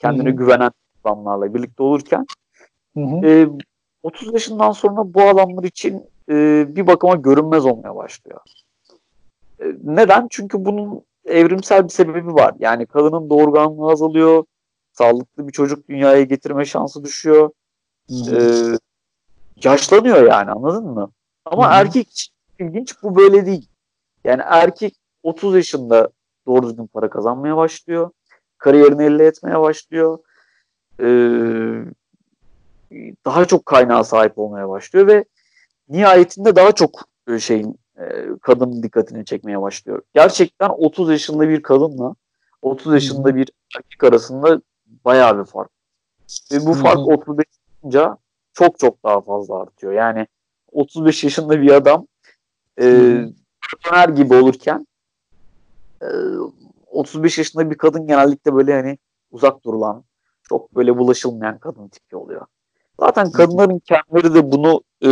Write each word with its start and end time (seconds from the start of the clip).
kendine 0.00 0.28
Hı-hı. 0.28 0.36
güvenen 0.36 0.70
adamlarla 1.04 1.54
birlikte 1.54 1.82
olurken 1.82 2.26
E, 3.24 3.48
30 4.02 4.32
yaşından 4.32 4.72
sonra 4.72 5.14
bu 5.14 5.22
adamlar 5.22 5.64
için 5.64 6.04
e, 6.28 6.66
bir 6.76 6.86
bakıma 6.86 7.14
görünmez 7.14 7.66
olmaya 7.66 7.96
başlıyor. 7.96 8.40
E, 9.60 9.64
neden? 9.84 10.26
Çünkü 10.30 10.64
bunun 10.64 11.02
evrimsel 11.24 11.84
bir 11.84 11.88
sebebi 11.88 12.34
var. 12.34 12.54
Yani 12.58 12.86
kadının 12.86 13.30
doğurganlığı 13.30 13.90
azalıyor. 13.92 14.44
Sağlıklı 14.92 15.48
bir 15.48 15.52
çocuk 15.52 15.88
dünyaya 15.88 16.22
getirme 16.22 16.64
şansı 16.64 17.04
düşüyor. 17.04 17.50
E, 18.10 18.36
yaşlanıyor 19.64 20.26
yani 20.26 20.50
anladın 20.50 20.86
mı? 20.86 21.10
Ama 21.44 21.64
Hı-hı. 21.64 21.80
erkek 21.80 22.30
ilginç 22.58 23.02
bu 23.02 23.16
böyle 23.16 23.46
değil. 23.46 23.68
Yani 24.24 24.42
erkek 24.44 24.94
30 25.22 25.54
yaşında 25.54 26.08
doğru 26.46 26.66
düzgün 26.66 26.86
para 26.86 27.10
kazanmaya 27.10 27.56
başlıyor. 27.56 28.10
Kariyerini 28.60 29.04
elde 29.04 29.26
etmeye 29.26 29.60
başlıyor. 29.60 30.18
Ee, 31.00 31.84
daha 33.24 33.44
çok 33.44 33.66
kaynağa 33.66 34.04
sahip 34.04 34.38
olmaya 34.38 34.68
başlıyor 34.68 35.06
ve 35.06 35.24
nihayetinde 35.88 36.56
daha 36.56 36.72
çok 36.72 37.08
e, 37.28 37.38
şeyin 37.38 37.78
e, 37.98 38.26
kadının 38.42 38.82
dikkatini 38.82 39.24
çekmeye 39.24 39.60
başlıyor. 39.62 40.02
Gerçekten 40.14 40.68
30 40.68 41.10
yaşında 41.10 41.48
bir 41.48 41.62
kadınla 41.62 42.14
30 42.62 42.94
yaşında 42.94 43.36
bir 43.36 43.48
erkek 43.76 44.04
arasında 44.04 44.60
bayağı 45.04 45.38
bir 45.38 45.44
fark. 45.44 45.70
Ve 46.52 46.66
bu 46.66 46.74
fark 46.74 46.98
35 46.98 47.44
yaşınca 47.82 48.16
çok 48.52 48.78
çok 48.78 49.04
daha 49.04 49.20
fazla 49.20 49.60
artıyor. 49.60 49.92
Yani 49.92 50.26
35 50.72 51.24
yaşında 51.24 51.62
bir 51.62 51.70
adam 51.70 52.06
e, 52.80 52.86
gibi 54.16 54.34
olurken 54.34 54.86
e, 56.02 56.08
35 56.90 57.38
yaşında 57.38 57.70
bir 57.70 57.78
kadın 57.78 58.06
genellikle 58.06 58.54
böyle 58.54 58.74
hani 58.74 58.98
uzak 59.30 59.64
durulan, 59.64 60.04
çok 60.42 60.74
böyle 60.74 60.98
bulaşılmayan 60.98 61.58
kadın 61.58 61.88
tipi 61.88 62.16
oluyor. 62.16 62.46
Zaten 63.00 63.32
kadınların 63.32 63.78
kendileri 63.78 64.34
de 64.34 64.52
bunu 64.52 64.82
e, 65.02 65.08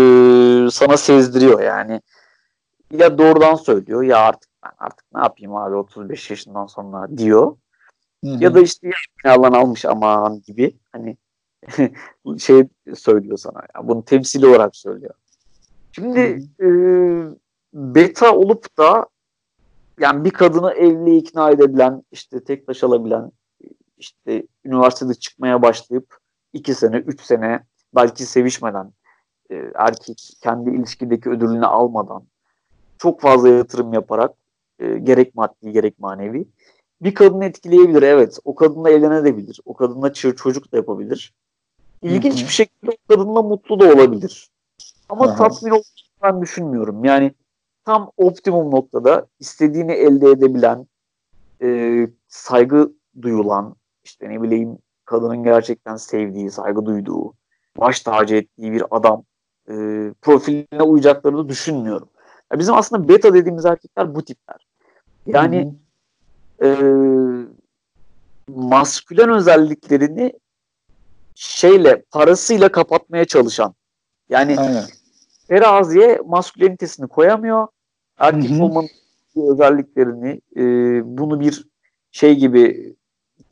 sana 0.71 0.97
sezdiriyor 0.97 1.61
yani. 1.61 2.01
Ya 2.91 3.19
doğrudan 3.19 3.55
söylüyor 3.55 4.03
ya 4.03 4.19
artık 4.19 4.51
ben 4.65 4.71
artık 4.79 5.07
ne 5.15 5.21
yapayım 5.21 5.57
abi 5.57 5.75
35 5.75 6.31
yaşından 6.31 6.67
sonra 6.67 7.19
diyor. 7.19 7.57
Hı-hı. 8.25 8.45
Ya 8.45 8.55
da 8.55 8.61
işte 8.61 8.91
ya 9.25 9.33
alan 9.35 9.53
almış 9.53 9.85
aman 9.85 10.43
gibi 10.47 10.77
hani 10.93 11.17
şey 12.39 12.69
söylüyor 12.95 13.37
sana. 13.37 13.63
Yani 13.75 13.89
bunu 13.89 14.05
temsili 14.05 14.47
olarak 14.47 14.77
söylüyor. 14.77 15.15
Şimdi 15.93 16.43
e, 16.61 16.69
beta 17.75 18.35
olup 18.35 18.79
da 18.79 19.07
yani 20.01 20.25
bir 20.25 20.31
kadını 20.31 20.73
evliliğe 20.73 21.17
ikna 21.17 21.51
edebilen, 21.51 22.03
işte 22.13 22.45
tek 22.45 22.67
taş 22.67 22.85
alabilen, 22.85 23.33
işte 23.97 24.47
üniversitede 24.65 25.15
çıkmaya 25.15 25.63
başlayıp 25.63 26.17
iki 26.53 26.75
sene, 26.75 26.97
üç 26.97 27.21
sene 27.21 27.61
belki 27.95 28.27
sevişmeden, 28.27 28.93
e, 29.51 29.57
erkek 29.75 30.31
kendi 30.43 30.71
ilişkideki 30.71 31.31
ödülünü 31.31 31.67
almadan, 31.67 32.23
çok 32.99 33.21
fazla 33.21 33.49
yatırım 33.49 33.93
yaparak 33.93 34.35
e, 34.79 34.99
gerek 34.99 35.35
maddi 35.35 35.73
gerek 35.73 35.99
manevi 35.99 36.49
bir 37.01 37.15
kadını 37.15 37.45
etkileyebilir. 37.45 38.03
Evet, 38.03 38.39
o 38.45 38.55
kadınla 38.55 38.91
evlenebilir. 38.91 39.61
O 39.65 39.75
kadınla 39.75 40.13
çocuk 40.13 40.73
da 40.73 40.77
yapabilir. 40.77 41.35
İlginç 42.03 42.43
bir 42.43 42.53
şekilde 42.53 42.91
o 42.91 43.15
kadınla 43.15 43.43
mutlu 43.43 43.81
da 43.81 43.93
olabilir. 43.95 44.51
Ama 45.09 45.25
Aha. 45.25 45.37
tatmin 45.37 45.71
olduğunu 45.71 45.83
ben 46.23 46.43
düşünmüyorum. 46.43 47.05
Yani 47.05 47.33
tam 47.89 48.11
optimum 48.17 48.71
noktada 48.71 49.27
istediğini 49.41 49.93
elde 49.93 50.31
edebilen, 50.31 50.87
e, 51.63 52.09
saygı 52.29 52.93
duyulan, 53.23 53.77
işte 54.05 54.29
ne 54.29 54.43
bileyim 54.43 54.79
kadının 55.05 55.43
gerçekten 55.43 55.97
sevdiği, 55.97 56.51
saygı 56.51 56.87
duyduğu, 56.87 57.33
baş 57.77 58.01
tacı 58.01 58.35
ettiği 58.35 58.73
bir 58.73 58.83
adam 58.91 59.23
e, 59.69 59.75
profiline 60.23 60.83
uyacaklarını 60.83 61.49
düşünmüyorum. 61.49 62.09
Ya 62.53 62.59
bizim 62.59 62.75
aslında 62.75 63.09
beta 63.09 63.35
dediğimiz 63.35 63.65
erkekler 63.65 64.15
bu 64.15 64.25
tipler. 64.25 64.67
Yani 65.27 65.75
e, 66.63 66.69
maskülen 68.49 69.31
özelliklerini 69.31 70.33
şeyle 71.35 72.03
parasıyla 72.11 72.73
kapatmaya 72.73 73.25
çalışan. 73.25 73.75
Yani 74.29 74.59
Aynen. 74.59 74.85
teraziye 75.49 76.21
maskülenitesini 76.27 77.09
koyamıyor. 77.09 77.67
Erkek 78.19 78.63
olmanın 78.63 78.89
özelliklerini 79.37 80.41
e, 80.57 80.63
bunu 81.19 81.41
bir 81.41 81.69
şey 82.11 82.37
gibi 82.37 82.95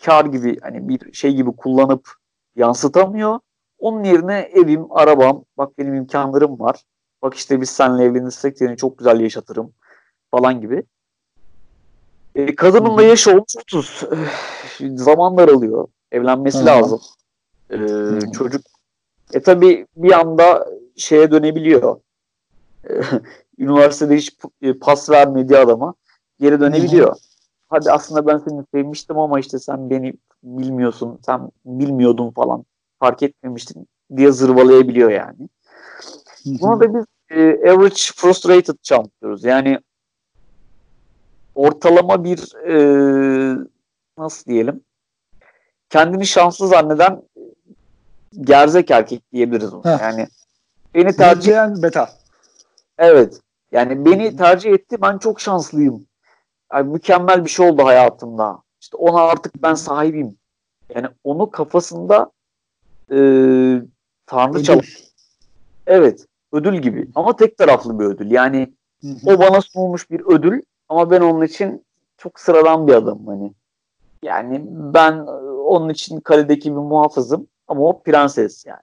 kar 0.05 0.25
gibi 0.25 0.61
hani 0.61 0.89
bir 0.89 1.13
şey 1.13 1.35
gibi 1.35 1.57
kullanıp 1.57 2.11
yansıtamıyor. 2.57 3.41
Onun 3.79 4.05
yerine 4.05 4.39
evim, 4.39 4.87
arabam, 4.91 5.45
bak 5.59 5.79
benim 5.79 5.95
imkanlarım 5.95 6.61
var. 6.61 6.83
Bak 7.23 7.35
işte 7.35 7.61
biz 7.61 7.71
seninle 7.71 8.05
evlenirsek 8.05 8.59
seni 8.59 8.77
çok 8.77 8.99
güzel 8.99 9.21
yaşatırım 9.21 9.73
falan 10.31 10.61
gibi. 10.61 10.83
E, 12.35 12.55
kadının 12.55 12.99
da 12.99 13.03
yaşı 13.03 13.31
olmuş 13.31 13.57
30. 13.57 14.05
Zamanlar 14.95 15.49
alıyor. 15.49 15.89
Evlenmesi 16.13 16.59
Hı-hı. 16.59 16.67
lazım. 16.67 17.01
E, 17.71 17.79
çocuk 18.33 18.63
e 19.33 19.43
tabi 19.43 19.87
bir 19.97 20.13
anda 20.13 20.67
şeye 20.97 21.31
dönebiliyor. 21.31 22.01
E, 22.91 22.93
üniversitede 23.59 24.17
hiç 24.17 24.37
e, 24.63 24.79
pas 24.79 25.11
vermediği 25.11 25.59
adama 25.59 25.95
geri 26.41 26.61
dönebiliyor. 26.61 27.17
Hadi 27.69 27.93
aslında 27.93 28.27
ben 28.27 28.39
seni 28.39 28.65
sevmiştim 28.75 29.19
ama 29.19 29.41
işte 29.41 29.59
sen 29.59 29.91
beni 29.91 30.15
bilmiyorsun, 30.43 31.19
sen 31.27 31.51
bilmiyordun 31.65 32.31
falan 32.31 32.65
fark 33.01 33.23
etmemiştin 33.23 33.89
diye 34.17 34.33
zırvalayabiliyor 34.33 35.11
yani. 35.11 35.49
Buna 36.47 36.81
da 36.81 36.95
biz 36.95 37.05
e, 37.31 37.71
average 37.71 38.01
frustrated 38.17 38.77
jump 38.83 39.21
diyoruz. 39.23 39.45
Yani 39.45 39.79
ortalama 41.55 42.25
bir 42.25 42.55
e, 42.69 42.77
nasıl 44.19 44.51
diyelim 44.51 44.81
kendini 45.91 46.27
şanslı 46.27 46.69
zanneden 46.69 47.23
gerzek 48.41 48.91
erkek 48.91 49.33
diyebiliriz 49.33 49.75
onu. 49.75 49.83
Yani 49.87 50.29
beni 50.95 51.17
tercih 51.17 51.53
eden 51.53 51.83
beta. 51.83 52.11
Evet. 52.99 53.41
Yani 53.73 54.05
beni 54.05 54.37
tercih 54.37 54.73
etti. 54.73 54.97
Ben 55.03 55.19
çok 55.19 55.41
şanslıyım. 55.41 56.07
Yani 56.73 56.93
mükemmel 56.93 57.45
bir 57.45 57.51
şey 57.51 57.69
oldu 57.69 57.85
hayatımda. 57.85 58.63
İşte 58.81 58.97
ona 58.97 59.21
artık 59.21 59.63
ben 59.63 59.75
sahibiyim. 59.75 60.37
Yani 60.95 61.07
onu 61.25 61.51
kafasında 61.51 62.31
e, 63.11 63.19
Tanrı 64.27 64.63
çalış. 64.63 65.05
Evet. 65.87 66.27
Ödül 66.53 66.77
gibi. 66.77 67.09
Ama 67.15 67.37
tek 67.37 67.59
taraflı 67.59 67.99
bir 67.99 68.05
ödül. 68.05 68.31
Yani 68.31 68.73
hı 69.01 69.09
hı. 69.09 69.35
o 69.35 69.39
bana 69.39 69.61
sunulmuş 69.61 70.11
bir 70.11 70.21
ödül 70.27 70.63
ama 70.89 71.11
ben 71.11 71.21
onun 71.21 71.45
için 71.45 71.85
çok 72.19 72.41
sıradan 72.41 72.87
bir 72.87 72.93
adamım 72.93 73.27
hani. 73.27 73.53
Yani 74.23 74.65
ben 74.69 75.13
e, 75.13 75.31
onun 75.51 75.89
için 75.89 76.21
kaledeki 76.21 76.71
bir 76.71 76.77
muhafızım 76.77 77.47
ama 77.69 77.81
o 77.81 78.03
prenses 78.03 78.67
yani. 78.67 78.81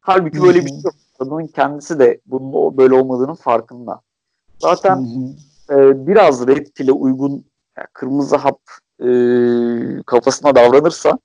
Halbuki 0.00 0.42
böyle 0.42 0.64
bir 0.64 0.68
şey 0.68 0.80
yok. 0.84 0.94
Kadının 1.22 1.46
kendisi 1.46 1.98
de 1.98 2.20
bunun 2.26 2.76
böyle 2.76 2.94
olmadığının 2.94 3.34
farkında. 3.34 4.00
Zaten 4.58 5.06
e, 5.70 6.06
biraz 6.06 6.46
red 6.46 6.66
pill'e 6.66 6.92
uygun 6.92 7.44
yani 7.76 7.86
kırmızı 7.92 8.36
hap 8.36 8.60
e, 9.00 9.08
kafasına 10.06 10.54
davranırsa 10.54 11.18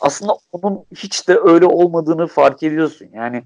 aslında 0.00 0.36
onun 0.52 0.84
hiç 0.96 1.28
de 1.28 1.38
öyle 1.44 1.66
olmadığını 1.66 2.26
fark 2.26 2.62
ediyorsun. 2.62 3.08
Yani 3.12 3.44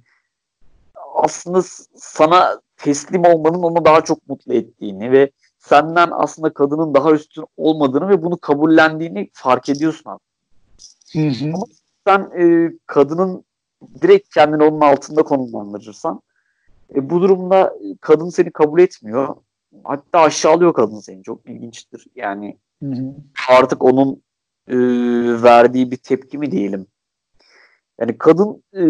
aslında 1.14 1.62
sana 1.96 2.60
teslim 2.76 3.24
olmanın 3.24 3.62
onu 3.62 3.84
daha 3.84 4.00
çok 4.00 4.28
mutlu 4.28 4.54
ettiğini 4.54 5.12
ve 5.12 5.30
senden 5.58 6.08
aslında 6.12 6.54
kadının 6.54 6.94
daha 6.94 7.12
üstün 7.12 7.44
olmadığını 7.56 8.08
ve 8.08 8.22
bunu 8.22 8.38
kabullendiğini 8.38 9.30
fark 9.32 9.68
ediyorsun 9.68 10.10
abi. 10.10 10.20
Hı 11.12 11.28
hı. 11.28 11.52
Ama 11.54 11.64
sen 12.06 12.30
e, 12.40 12.72
kadının 12.86 13.45
direkt 14.02 14.34
kendini 14.34 14.62
onun 14.62 14.80
altında 14.80 15.22
konumlandırırsan 15.22 16.20
e, 16.94 17.10
bu 17.10 17.20
durumda 17.20 17.74
kadın 18.00 18.28
seni 18.28 18.50
kabul 18.50 18.80
etmiyor. 18.80 19.36
Hatta 19.84 20.20
aşağılıyor 20.20 20.74
kadın 20.74 21.00
seni. 21.00 21.22
Çok 21.22 21.48
ilginçtir. 21.48 22.06
Yani 22.14 22.58
hı 22.82 22.90
hı. 22.90 23.14
artık 23.50 23.84
onun 23.84 24.22
e, 24.68 24.76
verdiği 25.42 25.90
bir 25.90 25.96
tepki 25.96 26.38
mi 26.38 26.50
diyelim. 26.50 26.86
Yani 28.00 28.18
kadın 28.18 28.62
e, 28.74 28.84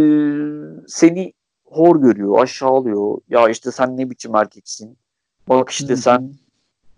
seni 0.88 1.32
hor 1.64 2.00
görüyor, 2.00 2.42
aşağılıyor. 2.42 3.18
Ya 3.28 3.48
işte 3.48 3.72
sen 3.72 3.96
ne 3.96 4.10
biçim 4.10 4.34
erkeksin. 4.34 4.98
Bak 5.48 5.70
işte 5.70 5.88
Hı-hı. 5.88 5.96
sen 5.96 6.34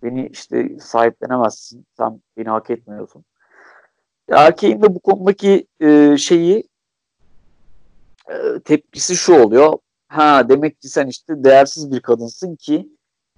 beni 0.03 0.27
işte 0.27 0.79
sahiplenemezsin. 0.79 1.85
Sen 1.97 2.21
beni 2.37 2.49
hak 2.49 2.69
etmiyorsun. 2.69 3.25
Erkeğin 4.29 4.81
de 4.81 4.95
bu 4.95 4.99
konudaki 4.99 5.67
e, 5.79 6.17
şeyi 6.17 6.68
tepkisi 8.65 9.15
şu 9.15 9.33
oluyor. 9.33 9.73
Ha 10.07 10.49
demek 10.49 10.81
ki 10.81 10.89
sen 10.89 11.07
işte 11.07 11.43
değersiz 11.43 11.91
bir 11.91 11.99
kadınsın 11.99 12.55
ki 12.55 12.89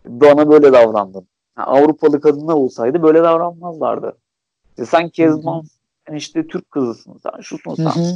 bana 0.06 0.50
böyle 0.50 0.74
davrandın. 0.74 1.28
Ha, 1.56 1.64
Avrupalı 1.64 2.22
kadınlar 2.22 2.54
olsaydı 2.54 3.04
böyle 3.04 3.24
davranmazlardı. 3.24 4.18
İşte 4.70 4.86
sen 4.86 5.10
kezban, 5.10 5.64
Sen 6.08 6.16
işte 6.16 6.48
Türk 6.48 6.72
kızısın 6.72 7.20
sen 7.24 7.42
şusun 7.42 7.76
sen. 7.76 7.86
Hı 7.86 7.90
hı. 7.90 8.14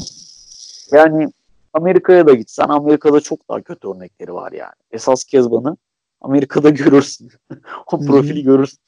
Yani 0.92 1.31
Amerika'ya 1.74 2.27
da 2.27 2.33
gitsen 2.33 2.69
Amerika'da 2.69 3.21
çok 3.21 3.50
daha 3.50 3.62
kötü 3.62 3.88
örnekleri 3.88 4.33
var 4.33 4.51
yani. 4.51 4.74
Esas 4.92 5.24
Kezban'ı 5.24 5.78
Amerika'da 6.21 6.69
görürsün. 6.81 7.31
o 7.92 8.00
profili 8.00 8.36
Hı-hı. 8.36 8.45
görürsün. 8.45 8.80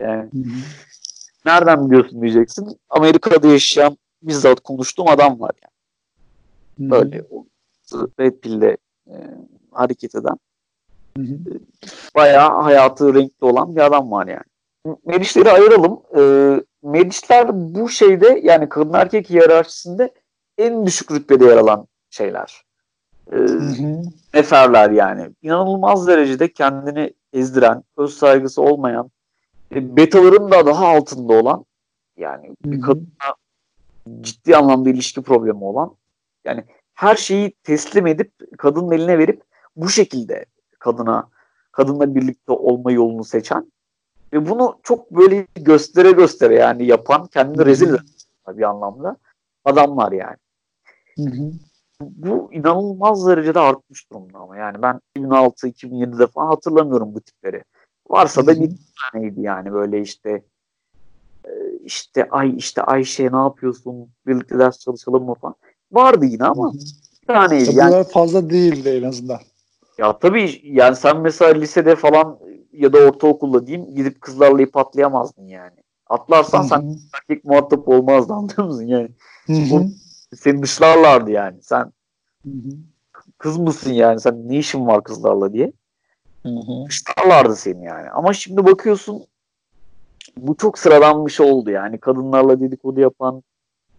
Yani 0.00 0.30
Hı-hı. 0.32 0.44
nereden 1.46 1.90
biliyorsun 1.90 2.22
diyeceksin. 2.22 2.80
Amerika'da 2.90 3.48
yaşayan 3.48 3.98
bizzat 4.22 4.60
konuştuğum 4.60 5.08
adam 5.08 5.40
var 5.40 5.52
yani. 5.62 5.73
Hı-hı. 6.78 6.90
Böyle 6.90 7.24
Red 8.20 8.38
Pill'de 8.38 8.76
e, 9.06 9.14
hareket 9.70 10.14
eden. 10.14 10.36
Hı-hı. 11.16 11.38
Bayağı 12.16 12.62
hayatı 12.62 13.14
renkli 13.14 13.44
olan 13.44 13.76
bir 13.76 13.80
adam 13.80 14.10
var 14.10 14.26
yani. 14.26 14.96
Meriçleri 15.06 15.50
ayıralım. 15.50 16.00
E, 16.16 16.20
Meriçler 16.82 17.74
bu 17.74 17.88
şeyde 17.88 18.40
yani 18.42 18.68
kadın 18.68 18.92
erkek 18.92 19.30
hiyerarşisinde 19.30 20.14
en 20.58 20.86
düşük 20.86 21.10
rütbede 21.10 21.44
yer 21.44 21.56
alan 21.56 21.86
şeyler. 22.10 22.64
E, 23.32 23.36
neferler 24.34 24.90
yani. 24.90 25.30
İnanılmaz 25.42 26.06
derecede 26.06 26.52
kendini 26.52 27.14
ezdiren, 27.32 27.84
öz 27.96 28.14
saygısı 28.14 28.62
olmayan, 28.62 29.10
e, 29.74 29.96
betaların 29.96 30.50
da 30.50 30.66
daha 30.66 30.86
altında 30.86 31.32
olan 31.32 31.64
yani 32.16 32.56
bir 32.64 32.80
kadına 32.80 33.34
ciddi 34.20 34.56
anlamda 34.56 34.90
ilişki 34.90 35.22
problemi 35.22 35.64
olan 35.64 35.94
yani 36.44 36.64
her 36.94 37.16
şeyi 37.16 37.52
teslim 37.62 38.06
edip 38.06 38.32
kadının 38.58 38.92
eline 38.92 39.18
verip 39.18 39.42
bu 39.76 39.88
şekilde 39.88 40.44
kadına 40.78 41.28
kadınla 41.72 42.14
birlikte 42.14 42.52
olma 42.52 42.92
yolunu 42.92 43.24
seçen 43.24 43.72
ve 44.32 44.48
bunu 44.48 44.78
çok 44.82 45.10
böyle 45.10 45.46
göstere 45.54 46.12
göstere 46.12 46.54
yani 46.54 46.86
yapan 46.86 47.26
kendini 47.26 47.66
rezil 47.66 47.88
eden 47.88 48.58
bir 48.58 48.62
anlamda 48.62 49.16
adamlar 49.64 50.12
yani. 50.12 50.36
Hı 51.16 51.22
hı. 51.22 51.52
Bu 52.00 52.52
inanılmaz 52.52 53.26
derecede 53.26 53.60
artmış 53.60 54.10
durumda 54.10 54.38
ama 54.38 54.56
yani 54.56 54.82
ben 54.82 55.00
2006-2007'de 55.16 56.26
falan 56.26 56.46
hatırlamıyorum 56.46 57.14
bu 57.14 57.20
tipleri. 57.20 57.64
Varsa 58.08 58.46
da 58.46 58.60
bir 58.60 58.72
taneydi 59.12 59.40
yani 59.40 59.72
böyle 59.72 60.00
işte 60.00 60.42
e, 61.44 61.50
işte 61.84 62.28
ay 62.30 62.56
işte 62.56 62.82
Ayşe 62.82 63.32
ne 63.32 63.36
yapıyorsun 63.36 64.08
birlikte 64.26 64.58
ders 64.58 64.78
çalışalım 64.78 65.24
mı 65.24 65.34
falan. 65.34 65.54
Vardı 65.92 66.24
yine 66.24 66.44
ama 66.44 66.72
bir 66.72 67.26
taneydi. 67.26 67.76
Ya 67.76 67.88
yani, 67.88 68.04
fazla 68.04 68.50
değildi 68.50 68.88
en 68.88 69.08
azından. 69.08 69.40
Ya 69.98 70.18
tabii 70.18 70.60
yani 70.64 70.96
sen 70.96 71.16
mesela 71.20 71.52
lisede 71.52 71.96
falan 71.96 72.38
ya 72.72 72.92
da 72.92 72.98
ortaokulda 72.98 73.66
diyeyim 73.66 73.94
gidip 73.94 74.20
kızlarla 74.20 74.62
ip 74.62 74.76
atlayamazdın 74.76 75.46
yani. 75.46 75.76
Atlarsan 76.06 76.60
Hı-hı. 76.60 76.68
sen 76.68 76.98
erkek 77.14 77.44
muhatap 77.44 77.88
olmazdın 77.88 78.34
anlıyor 78.34 78.64
musun 78.64 78.86
yani? 78.86 79.08
Hı-hı. 79.46 79.86
Seni 80.36 80.62
dışlarlardı 80.62 81.30
yani. 81.30 81.62
Sen 81.62 81.92
Hı-hı. 82.44 82.76
kız 83.38 83.58
mısın 83.58 83.92
yani? 83.92 84.20
Sen 84.20 84.48
ne 84.48 84.58
işin 84.58 84.86
var 84.86 85.04
kızlarla 85.04 85.52
diye. 85.52 85.72
Hı-hı. 86.42 86.86
Dışlarlardı 86.88 87.56
seni 87.56 87.84
yani. 87.84 88.10
Ama 88.10 88.32
şimdi 88.32 88.66
bakıyorsun 88.66 89.26
bu 90.36 90.56
çok 90.56 90.78
sıradan 90.78 91.26
bir 91.26 91.32
şey 91.32 91.50
oldu 91.50 91.70
yani. 91.70 91.98
Kadınlarla 91.98 92.60
dedikodu 92.60 93.00
yapan, 93.00 93.42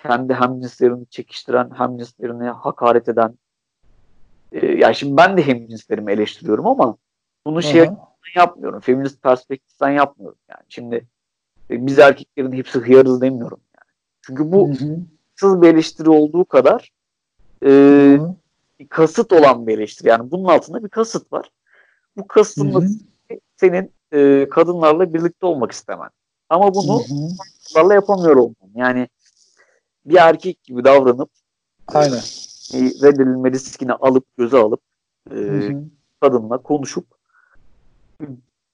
kendi 0.08 0.34
hemcinslerini 0.34 1.06
çekiştiren, 1.06 1.70
hemcinslerine 1.78 2.50
hakaret 2.50 3.10
eden. 3.10 3.38
Ee, 4.52 4.68
yani 4.68 4.96
şimdi 4.96 5.18
ben 5.18 5.38
de 5.38 5.48
hemcinslerimi 5.48 6.12
eleştiriyorum 6.12 6.68
ama 6.68 6.98
bunu 7.46 7.62
şey 7.62 7.90
yapmıyorum. 8.36 8.80
Feminist 8.80 9.24
perspektiften 9.24 9.90
yapmıyorum 9.90 10.40
yani. 10.50 10.64
Şimdi 10.70 10.96
e, 11.70 11.88
biz 11.88 12.00
erkeklerin 12.00 12.52
hepsi 12.52 12.80
hıyarız 12.80 13.22
demiyorum 13.22 13.60
yani. 13.78 13.92
Çünkü 14.22 14.52
bu 14.52 14.70
hı 14.70 15.62
bir 15.62 15.68
eleştiri 15.68 16.10
olduğu 16.10 16.46
kadar 16.46 16.92
e, 17.66 17.70
bir 18.80 18.88
kasıt 18.88 19.34
olan 19.34 19.68
bir 19.68 19.78
eleştiri. 19.78 20.10
Yani 20.10 20.32
bunun 20.32 20.46
altında 20.46 20.84
bir 20.84 20.90
kasıt 20.90 21.34
var. 21.34 21.50
Bu 22.18 22.28
kasıtın 22.28 23.02
senin 23.56 23.92
e, 24.14 24.50
kadınlarla 24.50 25.14
birlikte 25.14 25.46
olmak 25.46 25.72
istemen. 25.72 26.10
Ama 26.50 26.74
bunu 26.74 27.02
kadınlarla 27.74 27.94
yapamıyor 27.94 28.36
olman. 28.36 28.72
Yani 28.76 29.08
bir 30.06 30.16
erkek 30.16 30.64
gibi 30.64 30.84
davranıp 30.84 31.30
Aynen. 31.88 32.22
E, 32.74 32.78
reddedilme 32.80 33.52
riskini 33.52 33.94
alıp 33.94 34.26
göze 34.38 34.58
alıp 34.58 34.82
e, 35.32 35.38
kadınla 36.22 36.58
konuşup 36.58 37.06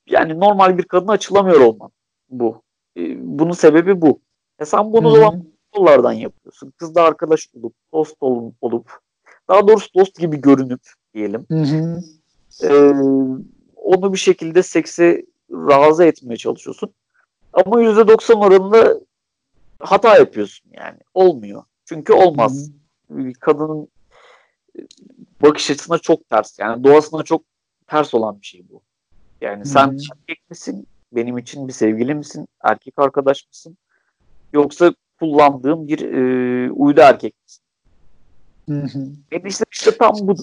yani 0.07 0.39
normal 0.39 0.78
bir 0.78 0.83
kadına 0.83 1.12
açılamıyor 1.12 1.60
olman 1.60 1.92
bu. 2.30 2.62
E, 2.98 3.01
bunun 3.39 3.51
sebebi 3.51 4.01
bu. 4.01 4.19
E 4.60 4.66
sen 4.66 4.94
bunu 4.94 5.16
dolan 5.16 5.44
yollardan 5.75 6.12
yapıyorsun. 6.12 6.74
Kızla 6.78 7.01
arkadaş 7.01 7.50
olup, 7.56 7.74
dost 7.94 8.16
olup, 8.22 8.56
olup 8.62 9.00
daha 9.50 9.68
doğrusu 9.68 9.89
dost 9.95 10.19
gibi 10.19 10.42
görünüp 10.42 10.81
diyelim. 11.13 11.45
Hı 11.51 11.62
hı. 11.63 12.01
E, 12.63 12.69
onu 13.75 14.13
bir 14.13 14.18
şekilde 14.18 14.63
sekse 14.63 15.25
razı 15.51 16.04
etmeye 16.04 16.38
çalışıyorsun. 16.38 16.94
Ama 17.54 17.81
%90 17.81 18.34
oranında 18.34 19.00
hata 19.83 20.18
yapıyorsun 20.18 20.72
yani. 20.72 20.98
Olmuyor. 21.13 21.63
Çünkü 21.86 22.13
olmaz. 22.13 22.69
Hı. 23.12 23.33
Kadının 23.39 23.88
bakış 25.42 25.72
açısına 25.72 25.98
çok 25.98 26.30
ters. 26.30 26.60
Yani 26.60 26.83
doğasına 26.83 27.24
çok 27.24 27.44
ters 27.88 28.13
olan 28.13 28.42
bir 28.42 28.45
şey 28.45 28.66
bu. 28.69 28.81
Yani 29.42 29.66
sen 29.66 29.98
erkek 30.12 30.50
misin? 30.50 30.88
Benim 31.12 31.38
için 31.38 31.68
bir 31.68 31.74
sevgili 31.74 32.16
misin? 32.16 32.48
Erkek 32.63 32.94
arkadaş 32.98 33.48
mısın? 33.48 33.78
Yoksa 34.54 34.94
kullandığım 35.19 35.88
bir 35.88 36.00
e, 36.01 36.72
uydu 36.72 37.01
erkek 37.01 37.36
misin? 37.44 37.63
Hı 38.69 39.00
hı. 39.00 39.48
işte, 39.48 39.66
işte 39.72 39.98
tam 39.98 40.16
bu. 40.22 40.36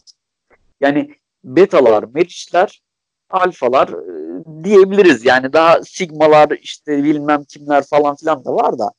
Yani 0.81 1.15
betalar, 1.45 2.05
meriçler, 2.15 2.83
alfalar 3.31 3.89
e, 3.89 4.65
diyebiliriz. 4.65 5.25
Yani 5.25 5.53
daha 5.53 5.83
sigmalar 5.83 6.51
işte 6.51 7.05
bilmem 7.05 7.45
kimler 7.45 7.85
falan 7.85 8.17
filan 8.17 8.45
da 8.45 8.55
var 8.55 8.79
da 8.79 8.85
Hı-hı. 8.85 8.98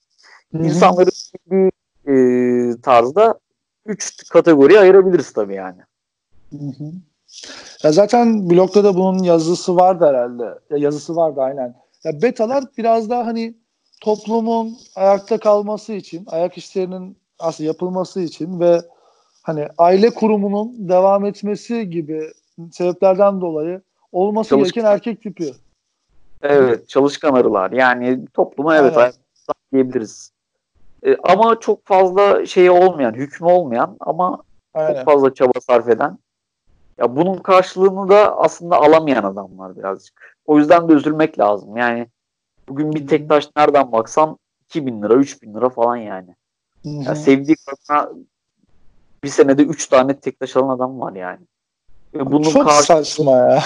İnsanları 0.53 1.09
bir 1.51 1.71
e, 2.07 2.81
tarzda 2.81 3.39
üç 3.85 4.29
kategoriye 4.29 4.79
ayırabiliriz 4.79 5.33
tabii 5.33 5.55
yani. 5.55 5.81
Hı-hı. 6.51 6.91
Ya 7.83 7.91
zaten 7.91 8.49
blogda 8.49 8.83
da 8.83 8.95
bunun 8.95 9.23
yazısı 9.23 9.75
vardı 9.75 10.05
herhalde. 10.05 10.43
Ya 10.69 10.77
yazısı 10.77 11.15
vardı 11.15 11.41
aynen. 11.41 11.75
Ya 12.03 12.21
betalar 12.21 12.63
biraz 12.77 13.09
daha 13.09 13.25
hani 13.25 13.55
toplumun 14.01 14.77
ayakta 14.95 15.37
kalması 15.37 15.93
için, 15.93 16.23
ayak 16.27 16.57
işlerinin 16.57 17.17
aslında 17.39 17.67
yapılması 17.67 18.21
için 18.21 18.59
ve 18.59 18.81
hani 19.43 19.67
aile 19.77 20.09
kurumunun 20.09 20.89
devam 20.89 21.25
etmesi 21.25 21.89
gibi 21.89 22.31
sebeplerden 22.71 23.41
dolayı 23.41 23.81
olması 24.11 24.49
Çalışkan. 24.49 24.81
gereken 24.81 24.95
erkek 24.95 25.21
tipi. 25.23 25.53
Evet, 26.41 26.89
çalışkan 26.89 27.33
arılar. 27.33 27.71
Yani 27.71 28.25
topluma 28.33 28.77
evet 28.77 28.97
Aynen. 28.97 29.13
diyebiliriz. 29.73 30.31
Ee, 31.05 31.17
ama 31.23 31.59
çok 31.59 31.85
fazla 31.85 32.45
şey 32.45 32.69
olmayan, 32.69 33.13
hükmü 33.13 33.47
olmayan 33.47 33.97
ama 33.99 34.43
Aynen. 34.73 34.95
çok 34.95 35.05
fazla 35.05 35.33
çaba 35.33 35.59
sarf 35.61 35.89
eden. 35.89 36.17
Ya 36.97 37.15
bunun 37.15 37.37
karşılığını 37.37 38.09
da 38.09 38.37
aslında 38.37 38.75
alamayan 38.75 39.23
adamlar 39.23 39.77
birazcık. 39.77 40.35
O 40.45 40.57
yüzden 40.57 40.89
de 40.89 40.93
üzülmek 40.93 41.39
lazım. 41.39 41.77
Yani 41.77 42.07
bugün 42.69 42.93
bir 42.93 43.07
tek 43.07 43.29
taş 43.29 43.49
nereden 43.57 43.91
baksan 43.91 44.37
2000 44.65 45.01
lira, 45.01 45.13
3000 45.13 45.53
lira 45.53 45.69
falan 45.69 45.95
yani. 45.95 46.35
Ya 46.83 47.15
sevdiği 47.15 47.55
kadına 47.65 48.11
bir 49.23 49.29
senede 49.29 49.63
3 49.63 49.87
tane 49.87 50.19
tek 50.19 50.39
taş 50.39 50.55
alan 50.55 50.75
adam 50.75 50.99
var 50.99 51.13
yani. 51.13 51.39
Ve 52.13 52.31
bunun 52.31 52.49
Çok 52.49 52.67
karşı... 52.67 52.85
saçma 52.85 53.31
ya. 53.31 53.63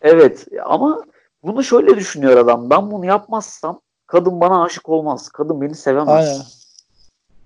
Evet 0.00 0.46
ama 0.64 1.04
bunu 1.42 1.64
şöyle 1.64 1.96
düşünüyor 1.96 2.36
adam. 2.36 2.70
Ben 2.70 2.90
bunu 2.90 3.06
yapmazsam 3.06 3.80
kadın 4.08 4.40
bana 4.40 4.62
aşık 4.62 4.88
olmaz. 4.88 5.28
Kadın 5.28 5.60
beni 5.60 5.74
sevemez. 5.74 6.28
Aynen. 6.28 6.42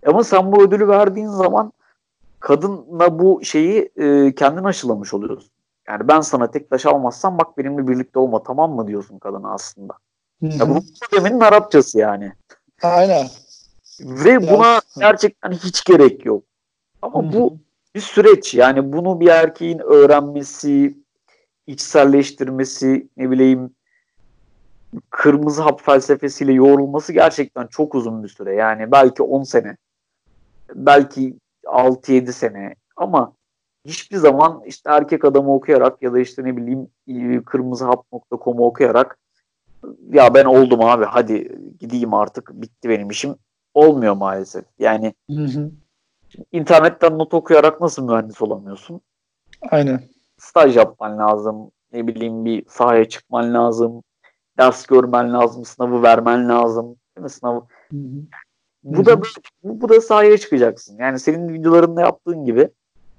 Ama 0.07 0.25
sen 0.25 0.53
bu 0.53 0.63
ödülü 0.63 0.89
verdiğin 0.89 1.29
zaman 1.29 1.73
kadınla 2.41 3.19
bu 3.19 3.45
şeyi 3.45 3.93
e, 3.97 4.35
kendin 4.35 4.65
aşılamış 4.65 5.15
oluyorsun. 5.15 5.51
Yani 5.89 6.09
ben 6.09 6.21
sana 6.21 6.51
tek 6.51 6.71
taş 6.71 6.87
almazsam 6.87 7.39
bak 7.39 7.59
benimle 7.59 7.89
birlikte 7.89 8.19
olma 8.19 8.43
tamam 8.43 8.73
mı 8.73 8.87
diyorsun 8.87 9.19
kadına 9.19 9.53
aslında. 9.53 9.95
Hı-hı. 10.41 10.59
Ya 10.59 10.69
bu 10.69 10.83
demenin 11.17 11.41
Arapçası 11.41 11.99
yani. 11.99 12.33
Aynen. 12.83 13.27
Ve 14.01 14.51
buna 14.51 14.81
gerçekten 14.99 15.53
hiç 15.53 15.85
gerek 15.85 16.25
yok. 16.25 16.45
Ama 17.03 17.23
Hı-hı. 17.23 17.33
bu 17.33 17.57
bir 17.95 18.01
süreç. 18.01 18.55
Yani 18.55 18.93
bunu 18.93 19.21
bir 19.21 19.29
erkeğin 19.29 19.79
öğrenmesi, 19.79 20.97
içselleştirmesi, 21.67 23.09
ne 23.17 23.31
bileyim 23.31 23.75
kırmızı 25.11 25.63
hap 25.63 25.83
felsefesiyle 25.83 26.53
yoğrulması 26.53 27.13
gerçekten 27.13 27.67
çok 27.67 27.95
uzun 27.95 28.23
bir 28.23 28.29
süre. 28.29 28.55
Yani 28.55 28.93
belki 28.93 29.23
10 29.23 29.43
sene, 29.43 29.77
belki 30.75 31.37
6-7 31.65 32.33
sene 32.33 32.75
ama 32.97 33.33
hiçbir 33.85 34.17
zaman 34.17 34.63
işte 34.67 34.91
erkek 34.91 35.25
adamı 35.25 35.55
okuyarak 35.55 36.03
ya 36.03 36.13
da 36.13 36.19
işte 36.19 36.45
ne 36.45 36.57
bileyim 36.57 37.43
kırmızıhap.com'u 37.45 38.65
okuyarak 38.65 39.19
ya 40.11 40.35
ben 40.35 40.45
oldum 40.45 40.81
abi 40.81 41.05
hadi 41.05 41.59
gideyim 41.81 42.15
artık 42.15 42.51
bitti 42.53 42.89
benim 42.89 43.11
işim 43.11 43.37
olmuyor 43.75 44.15
maalesef. 44.15 44.65
Yani 44.79 45.15
hı 45.31 45.45
hı. 45.45 45.71
internetten 46.53 47.19
not 47.19 47.35
okuyarak 47.35 47.81
nasıl 47.81 48.09
mühendis 48.09 48.43
olamıyorsun? 48.43 49.01
Aynen. 49.71 50.03
Staj 50.39 50.77
yapman 50.77 51.19
lazım. 51.19 51.71
Ne 51.93 52.07
bileyim 52.07 52.45
bir 52.45 52.65
sahaya 52.69 53.09
çıkman 53.09 53.55
lazım. 53.55 54.03
Ders 54.63 54.87
görmen 54.87 55.33
lazım. 55.33 55.65
Sınavı 55.65 56.03
vermen 56.03 56.49
lazım. 56.49 56.97
Değil 57.17 57.23
mi? 57.23 57.31
Sınavı. 57.31 57.67
Hı 57.91 57.97
hı. 57.97 58.23
Bu 58.85 59.07
da 59.07 59.21
bu, 59.21 59.25
bu 59.63 59.89
da 59.89 60.01
sahaya 60.01 60.39
çıkacaksın. 60.39 60.97
Yani 60.99 61.19
senin 61.19 61.55
videolarında 61.55 62.01
yaptığın 62.01 62.45
gibi. 62.45 62.69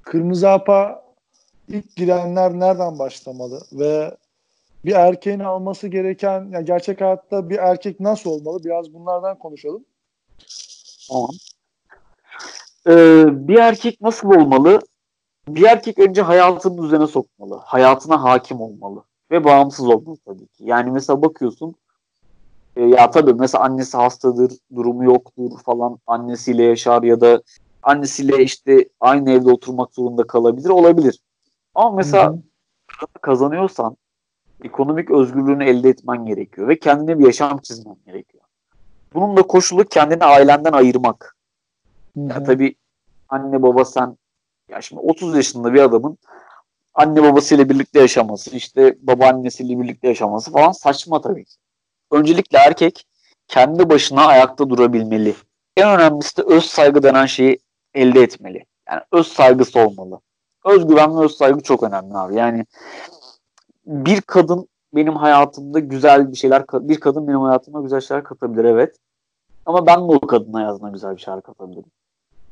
Kırmızı 0.02 0.50
Apa 0.50 1.06
ilk 1.68 1.96
girenler 1.96 2.60
nereden 2.60 3.00
başlamalı 3.00 3.62
ve 3.74 4.18
bir 4.86 4.92
erkeğin 4.92 5.40
alması 5.40 5.88
gereken 5.88 6.50
yani 6.52 6.66
gerçek 6.66 7.02
hayatta 7.02 7.50
bir 7.50 7.58
erkek 7.58 8.00
nasıl 8.00 8.30
olmalı? 8.30 8.64
Biraz 8.64 8.94
bunlardan 8.94 9.40
konuşalım. 9.40 9.86
Tamam. 11.10 11.30
Ee, 12.88 13.26
bir 13.48 13.56
erkek 13.56 14.02
nasıl 14.02 14.28
olmalı? 14.28 14.82
Bir 15.48 15.64
erkek 15.64 16.00
önce 16.00 16.22
hayatının 16.22 16.84
düzene 16.84 17.08
sokmalı. 17.08 17.56
Hayatına 17.56 18.24
hakim 18.24 18.62
olmalı. 18.62 19.04
Ve 19.34 19.44
bağımsız 19.44 19.88
olmalı 19.88 20.18
tabii 20.26 20.48
ki. 20.48 20.64
Yani 20.66 20.92
mesela 20.92 21.22
bakıyorsun 21.22 21.76
e, 22.76 22.84
ya 22.84 23.12
tabii 23.12 23.34
mesela 23.34 23.64
annesi 23.64 23.98
hastadır, 23.98 24.52
durumu 24.76 25.04
yoktur 25.04 25.60
falan 25.66 25.98
annesiyle 26.08 26.64
yaşar 26.64 27.04
ya 27.04 27.22
da 27.22 27.42
annesiyle 27.84 28.44
işte 28.44 28.90
aynı 29.00 29.32
evde 29.32 29.52
oturmak 29.52 29.94
zorunda 29.94 30.28
kalabilir 30.28 30.70
olabilir. 30.70 31.20
Ama 31.76 31.96
mesela 31.96 32.30
Hı-hı. 32.30 32.42
kazanıyorsan 33.22 33.98
ekonomik 34.64 35.12
özgürlüğünü 35.12 35.64
elde 35.64 35.90
etmen 35.90 36.26
gerekiyor 36.26 36.68
ve 36.68 36.80
kendine 36.80 37.20
bir 37.20 37.26
yaşam 37.26 37.58
çizmen 37.58 37.98
gerekiyor. 38.06 38.44
Bunun 39.14 39.38
da 39.38 39.42
koşulu 39.42 39.86
kendini 39.86 40.24
ailenden 40.24 40.74
ayırmak. 40.74 41.36
Hı-hı. 42.18 42.28
Ya 42.28 42.44
tabii 42.44 42.76
anne 43.30 43.64
baba 43.64 43.86
sen 43.86 44.18
ya 44.70 44.82
şimdi 44.82 45.02
30 45.02 45.36
yaşında 45.36 45.74
bir 45.74 45.82
adamın 45.82 46.18
anne 46.94 47.24
babasıyla 47.24 47.70
birlikte 47.70 48.00
yaşaması, 48.00 48.56
işte 48.56 48.98
babaannesiyle 49.02 49.80
birlikte 49.80 50.08
yaşaması 50.08 50.52
falan 50.52 50.72
saçma 50.72 51.22
tabii 51.22 51.46
ki. 51.46 51.56
Öncelikle 52.12 52.58
erkek 52.58 53.06
kendi 53.48 53.90
başına 53.90 54.26
ayakta 54.26 54.70
durabilmeli. 54.70 55.36
En 55.78 55.90
önemlisi 55.90 56.38
de 56.38 56.42
öz 56.42 56.66
saygı 56.66 57.04
denen 57.04 57.26
şeyi 57.26 57.60
elde 57.94 58.22
etmeli. 58.22 58.66
Yani 58.90 59.02
öz 59.12 59.28
saygısı 59.28 59.80
olmalı. 59.80 60.20
Özgüven 60.66 61.18
ve 61.18 61.24
öz 61.24 61.38
saygı 61.38 61.62
çok 61.62 61.84
önemli 61.84 62.18
abi. 62.18 62.36
Yani 62.36 62.66
bir 63.86 64.22
kadın 64.22 64.68
benim 64.96 65.16
hayatımda 65.16 65.80
güzel 65.80 66.32
bir 66.32 66.38
şeyler 66.38 66.66
bir 66.74 67.00
kadın 67.00 67.28
benim 67.28 67.40
hayatıma 67.40 67.82
güzel 67.82 68.02
şeyler 68.02 68.24
katabilir 68.24 68.64
evet. 68.64 68.96
Ama 69.66 69.86
ben 69.86 69.98
de 69.98 70.02
o 70.02 70.20
kadın 70.20 70.54
hayatına 70.54 70.90
güzel 70.90 71.16
bir 71.16 71.22
şeyler 71.22 71.42
katabilirim. 71.42 71.92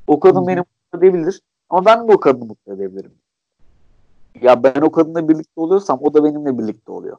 O 0.07 0.19
kadın 0.19 0.47
beni 0.47 0.59
mutlu 0.59 0.97
edebilir 0.97 1.41
ama 1.69 1.85
ben 1.85 2.07
de 2.07 2.11
o 2.11 2.19
kadını 2.19 2.45
mutlu 2.45 2.73
edebilirim. 2.73 3.20
Ya 4.41 4.63
ben 4.63 4.81
o 4.81 4.91
kadınla 4.91 5.29
birlikte 5.29 5.61
oluyorsam 5.61 5.99
o 6.01 6.13
da 6.13 6.23
benimle 6.23 6.57
birlikte 6.57 6.91
oluyor. 6.91 7.17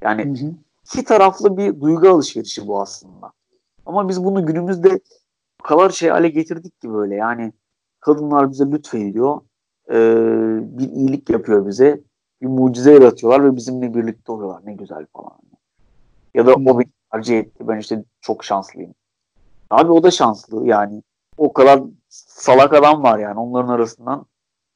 Yani 0.00 0.24
hı 0.24 0.46
hı. 0.46 0.52
iki 0.84 1.04
taraflı 1.04 1.56
bir 1.56 1.80
duygu 1.80 2.08
alışverişi 2.08 2.66
bu 2.66 2.80
aslında. 2.80 3.32
Ama 3.86 4.08
biz 4.08 4.24
bunu 4.24 4.46
günümüzde 4.46 5.00
o 5.62 5.66
kadar 5.66 5.90
şey 5.90 6.08
hale 6.08 6.28
getirdik 6.28 6.80
ki 6.80 6.92
böyle 6.92 7.14
yani 7.14 7.52
kadınlar 8.00 8.50
bize 8.50 8.64
lütfediyor. 8.70 9.40
Ee, 9.90 10.58
bir 10.62 10.90
iyilik 10.90 11.30
yapıyor 11.30 11.66
bize. 11.66 12.00
Bir 12.42 12.46
mucize 12.46 12.92
yaratıyorlar 12.92 13.44
ve 13.44 13.56
bizimle 13.56 13.94
birlikte 13.94 14.32
oluyorlar. 14.32 14.60
Ne 14.64 14.74
güzel 14.74 15.06
falan. 15.16 15.32
Ya 16.34 16.46
da 16.46 16.54
o 16.54 16.78
beni 16.78 16.90
tercih 17.12 17.38
etti. 17.38 17.68
Ben 17.68 17.78
işte 17.78 18.04
çok 18.20 18.44
şanslıyım. 18.44 18.94
Abi 19.70 19.92
o 19.92 20.02
da 20.02 20.10
şanslı 20.10 20.66
yani. 20.66 21.02
O 21.36 21.52
kadar 21.52 21.80
salak 22.08 22.72
adam 22.72 23.02
var 23.02 23.18
yani 23.18 23.40
onların 23.40 23.68
arasından 23.68 24.26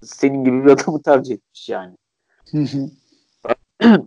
senin 0.02 0.44
gibi 0.44 0.64
bir 0.64 0.70
adamı 0.70 1.02
tercih 1.02 1.34
etmiş 1.34 1.68
yani. 1.68 1.96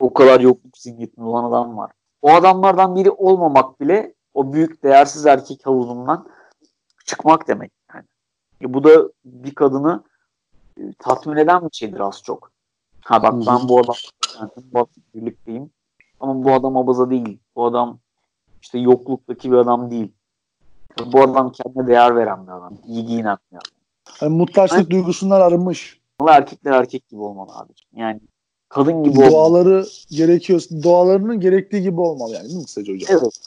o 0.00 0.14
kadar 0.14 0.40
yokluk 0.40 0.78
zihniyetinde 0.78 1.26
olan 1.26 1.44
adam 1.44 1.76
var. 1.76 1.92
O 2.22 2.30
adamlardan 2.30 2.96
biri 2.96 3.10
olmamak 3.10 3.80
bile 3.80 4.14
o 4.34 4.52
büyük 4.52 4.82
değersiz 4.82 5.26
erkek 5.26 5.66
havuzundan 5.66 6.28
çıkmak 7.04 7.48
demek 7.48 7.72
yani. 7.94 8.04
E 8.62 8.74
bu 8.74 8.84
da 8.84 9.10
bir 9.24 9.54
kadını 9.54 10.04
e, 10.78 10.92
tatmin 10.98 11.36
eden 11.36 11.62
bir 11.62 11.76
şeydir 11.76 12.00
az 12.00 12.22
çok. 12.22 12.50
Ha 13.00 13.22
bak 13.22 13.32
ben 13.32 13.68
bu 13.68 13.80
adamla 13.80 14.86
birlikteyim. 15.14 15.70
Ama 16.20 16.44
bu 16.44 16.52
adam 16.52 16.76
abaza 16.76 17.10
değil. 17.10 17.38
Bu 17.56 17.66
adam 17.66 17.98
işte 18.62 18.78
yokluktaki 18.78 19.52
bir 19.52 19.56
adam 19.56 19.90
değil. 19.90 20.12
Bu 21.12 21.22
adam 21.22 21.52
kendine 21.52 21.86
değer 21.86 22.16
veren 22.16 22.46
bir 22.46 22.52
adam. 22.52 22.78
İyi 22.86 23.06
giyinen 23.06 23.38
bir 23.52 23.56
adam. 23.56 23.81
Yani 24.20 24.36
muhtaçlık 24.36 24.78
yani, 24.78 24.90
duygusundan 24.90 25.40
arınmış. 25.40 26.00
Erkekler 26.28 26.72
erkek 26.72 27.08
gibi 27.08 27.20
olmalı 27.20 27.52
abi. 27.54 27.72
Yani 27.96 28.20
kadın 28.68 29.04
gibi 29.04 29.18
olmalı. 29.18 29.32
Doğaları 29.32 29.86
gerekiyor. 30.10 30.62
Doğalarının 30.82 31.40
gerektiği 31.40 31.82
gibi 31.82 32.00
olmalı 32.00 32.34
yani 32.34 32.44
değil 32.44 32.58
mi 32.58 32.64
kısaca 32.64 32.92
hocam? 32.92 33.18
Evet. 33.22 33.38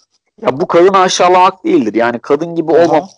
Ya 0.41 0.59
bu 0.61 0.67
kadın 0.67 0.93
aşağılamak 0.93 1.63
değildir. 1.63 1.93
Yani 1.93 2.19
kadın 2.19 2.55
gibi 2.55 2.71
olmamak. 2.71 3.09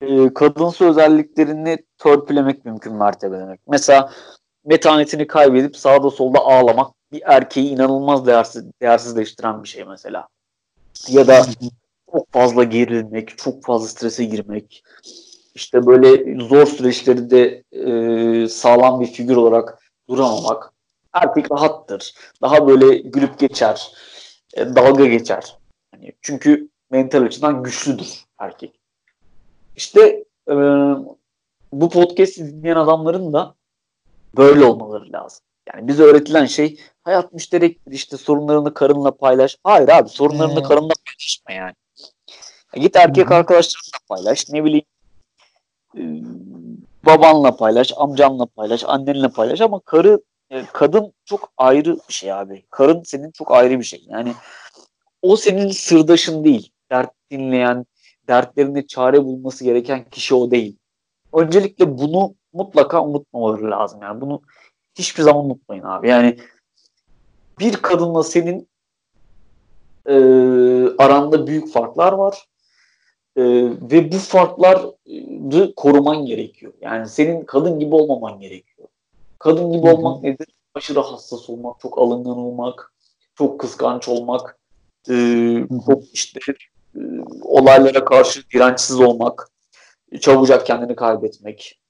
E, 0.00 0.34
kadınsı 0.34 0.84
özelliklerini 0.84 1.78
törpülemek 1.98 2.64
mümkün 2.64 2.92
mertebe 2.92 3.38
demek. 3.38 3.60
Mesela 3.68 4.12
metanetini 4.64 5.26
kaybedip 5.26 5.76
sağda 5.76 6.10
solda 6.10 6.38
ağlamak 6.38 6.92
bir 7.12 7.22
erkeği 7.24 7.68
inanılmaz 7.68 8.26
değersiz, 8.26 8.64
değersizleştiren 8.82 9.62
bir 9.62 9.68
şey 9.68 9.84
mesela. 9.84 10.28
Ya 11.08 11.26
da 11.26 11.46
çok 12.12 12.32
fazla 12.32 12.64
gerilmek, 12.64 13.38
çok 13.38 13.64
fazla 13.64 13.88
strese 13.88 14.24
girmek, 14.24 14.84
işte 15.54 15.86
böyle 15.86 16.40
zor 16.40 16.66
süreçlerinde 16.66 17.62
e, 17.72 18.48
sağlam 18.48 19.00
bir 19.00 19.06
figür 19.06 19.36
olarak 19.36 19.78
duramamak. 20.08 20.72
Erkek 21.12 21.52
rahattır. 21.52 22.14
Daha 22.42 22.66
böyle 22.66 22.98
gülüp 22.98 23.38
geçer. 23.38 23.92
E, 24.54 24.74
dalga 24.74 25.06
geçer. 25.06 25.56
Yani 25.94 26.12
çünkü 26.22 26.68
mental 26.90 27.22
açıdan 27.22 27.62
güçlüdür 27.62 28.24
erkek. 28.38 28.80
İşte 29.76 30.24
e, 30.48 30.54
bu 31.72 31.90
podcast'i 31.90 32.46
dinleyen 32.46 32.76
adamların 32.76 33.32
da 33.32 33.54
böyle 34.36 34.64
olmaları 34.64 35.12
lazım. 35.12 35.44
Yani 35.74 35.88
bize 35.88 36.02
öğretilen 36.02 36.46
şey 36.46 36.80
hayat 37.04 37.32
müşterektir 37.32 37.92
işte 37.92 38.16
sorunlarını 38.16 38.74
karınla 38.74 39.10
paylaş. 39.10 39.56
Hayır 39.64 39.88
abi 39.88 40.08
sorunlarını 40.08 40.60
hmm. 40.60 40.68
karınla 40.68 40.92
paylaşma 41.06 41.52
yani. 41.52 41.74
Git 42.74 42.96
erkek 42.96 43.26
hmm. 43.26 43.36
arkadaşlarınla 43.36 43.98
paylaş. 44.08 44.48
Ne 44.48 44.64
bileyim 44.64 44.84
babanla 47.06 47.56
paylaş, 47.56 47.92
amcanla 47.96 48.46
paylaş, 48.46 48.84
annenle 48.86 49.28
paylaş 49.28 49.60
ama 49.60 49.80
karı 49.80 50.22
e, 50.50 50.64
kadın 50.72 51.12
çok 51.24 51.52
ayrı 51.56 51.96
bir 52.08 52.14
şey 52.14 52.32
abi. 52.32 52.64
Karın 52.70 53.02
senin 53.02 53.30
çok 53.30 53.52
ayrı 53.52 53.78
bir 53.78 53.84
şey. 53.84 54.04
Yani 54.08 54.34
o 55.22 55.36
senin 55.36 55.68
sırdaşın 55.68 56.44
değil. 56.44 56.72
Dert 56.90 57.10
dinleyen, 57.30 57.86
dertlerine 58.28 58.86
çare 58.86 59.24
bulması 59.24 59.64
gereken 59.64 60.04
kişi 60.10 60.34
o 60.34 60.50
değil. 60.50 60.76
Öncelikle 61.32 61.98
bunu 61.98 62.34
mutlaka 62.52 63.04
unutmamaları 63.04 63.70
lazım. 63.70 64.02
Yani 64.02 64.20
bunu 64.20 64.42
hiçbir 64.94 65.22
zaman 65.22 65.44
unutmayın 65.44 65.82
abi. 65.82 66.08
Yani 66.08 66.36
bir 67.58 67.76
kadınla 67.76 68.22
senin 68.22 68.68
e, 70.06 70.14
aranda 70.98 71.46
büyük 71.46 71.72
farklar 71.72 72.12
var. 72.12 72.46
E, 73.36 73.42
ve 73.90 74.12
bu 74.12 74.16
farkları 74.18 75.74
koruman 75.76 76.26
gerekiyor. 76.26 76.72
Yani 76.80 77.08
senin 77.08 77.44
kadın 77.44 77.78
gibi 77.78 77.94
olmaman 77.94 78.40
gerekiyor. 78.40 78.88
Kadın 79.38 79.72
gibi 79.72 79.86
Hı-hı. 79.86 79.94
olmak 79.94 80.22
nedir? 80.22 80.46
Aşırı 80.74 81.00
hassas 81.00 81.50
olmak, 81.50 81.80
çok 81.80 81.98
alıngan 81.98 82.38
olmak, 82.38 82.92
çok 83.34 83.60
kıskanç 83.60 84.08
olmak, 84.08 84.58
e, 85.10 85.14
çok 85.86 86.04
işte 86.12 86.40
e, 86.94 87.00
olaylara 87.42 88.04
karşı 88.04 88.50
dirençsiz 88.50 89.00
olmak, 89.00 89.48
çabucak 90.20 90.66
kendini 90.66 90.96
kaybetmek, 90.96 91.80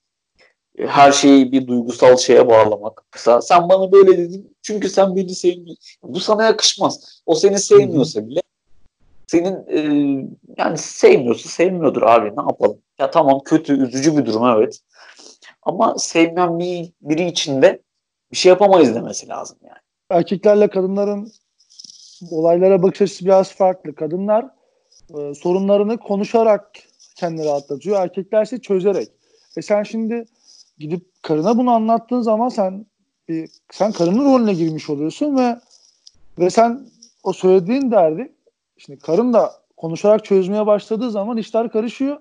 e, 0.78 0.86
her 0.86 1.12
şeyi 1.12 1.52
bir 1.52 1.66
duygusal 1.66 2.16
şeye 2.16 2.48
bağlamak. 2.48 3.04
Mesela 3.14 3.42
sen 3.42 3.68
bana 3.68 3.92
böyle 3.92 4.18
dedin 4.18 4.56
çünkü 4.62 4.88
sen 4.88 5.16
beni 5.16 5.34
sevmiyorsun. 5.34 6.00
Bu 6.02 6.20
sana 6.20 6.44
yakışmaz. 6.44 7.22
O 7.26 7.34
seni 7.34 7.58
sevmiyorsa 7.58 8.28
bile 8.28 8.41
senin 9.32 9.66
e, 9.68 9.80
yani 10.56 10.78
sevmiyorsa 10.78 11.48
sevmiyordur 11.48 12.02
abi 12.02 12.26
ne 12.26 12.42
yapalım. 12.42 12.78
Ya 12.98 13.10
tamam 13.10 13.40
kötü 13.44 13.86
üzücü 13.86 14.16
bir 14.16 14.26
durum 14.26 14.46
evet. 14.46 14.80
Ama 15.62 15.94
sevmeyen 15.98 16.58
bir, 16.58 16.92
biri 17.00 17.26
için 17.26 17.62
de 17.62 17.82
bir 18.32 18.36
şey 18.36 18.50
yapamayız 18.50 18.94
demesi 18.94 19.28
lazım 19.28 19.58
yani. 19.62 19.78
Erkeklerle 20.10 20.68
kadınların 20.68 21.32
olaylara 22.30 22.82
bakış 22.82 23.02
açısı 23.02 23.24
biraz 23.24 23.54
farklı. 23.54 23.94
Kadınlar 23.94 24.46
e, 25.18 25.34
sorunlarını 25.34 25.98
konuşarak 25.98 26.70
kendini 27.16 27.46
rahatlatıyor. 27.46 28.00
Erkekler 28.00 28.42
ise 28.42 28.60
çözerek. 28.60 29.08
E 29.56 29.62
sen 29.62 29.82
şimdi 29.82 30.24
gidip 30.78 31.22
karına 31.22 31.58
bunu 31.58 31.70
anlattığın 31.70 32.20
zaman 32.20 32.48
sen 32.48 32.86
bir, 33.28 33.50
sen 33.70 33.92
karının 33.92 34.24
rolüne 34.24 34.54
girmiş 34.54 34.90
oluyorsun 34.90 35.38
ve 35.38 35.56
ve 36.38 36.50
sen 36.50 36.86
o 37.22 37.32
söylediğin 37.32 37.90
derdi 37.90 38.32
Şimdi 38.78 38.98
karın 38.98 39.32
da 39.32 39.52
konuşarak 39.76 40.24
çözmeye 40.24 40.66
başladığı 40.66 41.10
zaman 41.10 41.36
işler 41.36 41.72
karışıyor. 41.72 42.20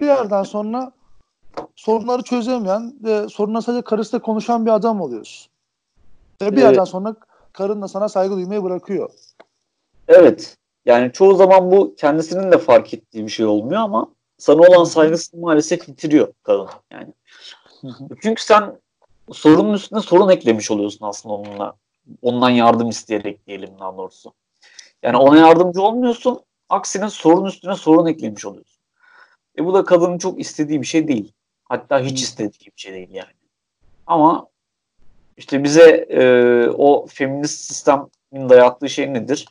Bir 0.00 0.06
yerden 0.06 0.42
sonra 0.42 0.92
sorunları 1.76 2.22
çözemeyen 2.22 2.94
ve 3.02 3.28
sorunla 3.28 3.62
sadece 3.62 3.82
karısıyla 3.82 4.22
konuşan 4.22 4.66
bir 4.66 4.70
adam 4.70 5.00
oluyorsun. 5.00 5.50
Ve 6.42 6.46
bir 6.46 6.52
evet. 6.52 6.62
yerden 6.62 6.84
sonra 6.84 7.16
karın 7.52 7.82
da 7.82 7.88
sana 7.88 8.08
saygı 8.08 8.34
duymayı 8.34 8.62
bırakıyor. 8.62 9.10
Evet. 10.08 10.56
Yani 10.86 11.12
çoğu 11.12 11.34
zaman 11.34 11.70
bu 11.70 11.94
kendisinin 11.94 12.52
de 12.52 12.58
fark 12.58 12.94
ettiği 12.94 13.24
bir 13.24 13.30
şey 13.30 13.46
olmuyor 13.46 13.80
ama 13.80 14.08
sana 14.38 14.60
olan 14.60 14.84
saygısını 14.84 15.40
maalesef 15.40 15.88
bitiriyor 15.88 16.32
kadın. 16.42 16.68
Yani. 16.90 17.12
Çünkü 18.22 18.42
sen 18.42 18.80
sorunun 19.32 19.72
üstüne 19.72 20.00
sorun 20.00 20.28
eklemiş 20.28 20.70
oluyorsun 20.70 21.06
aslında 21.06 21.34
onunla. 21.34 21.74
Ondan 22.22 22.50
yardım 22.50 22.88
isteyerek 22.88 23.46
diyelim 23.46 23.70
daha 23.80 23.96
doğrusu. 23.96 24.32
Yani 25.02 25.16
ona 25.16 25.36
yardımcı 25.38 25.82
olmuyorsun. 25.82 26.40
Aksine 26.68 27.10
sorun 27.10 27.44
üstüne 27.44 27.74
sorun 27.74 28.06
eklemiş 28.06 28.44
oluyorsun. 28.44 28.80
E 29.58 29.64
bu 29.64 29.74
da 29.74 29.84
kadının 29.84 30.18
çok 30.18 30.40
istediği 30.40 30.80
bir 30.80 30.86
şey 30.86 31.08
değil. 31.08 31.32
Hatta 31.64 32.00
hiç 32.00 32.22
istediği 32.22 32.66
bir 32.66 32.80
şey 32.80 32.92
değil 32.92 33.10
yani. 33.10 33.32
Ama 34.06 34.48
işte 35.36 35.64
bize 35.64 35.90
e, 35.90 36.22
o 36.68 37.06
feminist 37.06 37.60
sistemin 37.60 38.48
dayattığı 38.48 38.88
şey 38.88 39.14
nedir? 39.14 39.48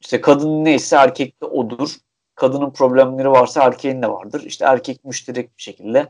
İşte 0.00 0.20
kadın 0.20 0.64
neyse 0.64 0.96
erkek 0.96 1.42
de 1.42 1.46
odur. 1.46 1.96
Kadının 2.34 2.70
problemleri 2.70 3.30
varsa 3.30 3.64
erkeğin 3.64 4.02
de 4.02 4.08
vardır. 4.08 4.42
İşte 4.46 4.64
erkek 4.64 5.04
müşterek 5.04 5.56
bir 5.56 5.62
şekilde 5.62 6.08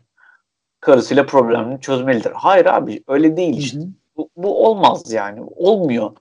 karısıyla 0.81 1.27
problemini 1.27 1.81
çözmelidir. 1.81 2.33
Hayır 2.33 2.67
abi 2.67 3.05
öyle 3.09 3.37
değil 3.37 3.59
işte. 3.59 3.79
Bu, 4.17 4.31
bu 4.37 4.67
olmaz 4.67 5.13
yani. 5.13 5.43
Olmuyor. 5.57 6.17